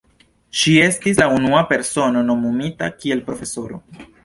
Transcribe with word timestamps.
Ŝi 0.61 0.71
estis 0.85 1.19
la 1.23 1.27
unua 1.35 1.59
persono 1.73 2.25
nomumita 2.31 2.91
kiel 3.03 3.25
profesoro. 3.31 3.83